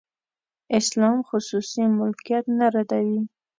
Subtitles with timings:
[0.79, 3.19] اسلام خصوصي ملکیت نه ردوي.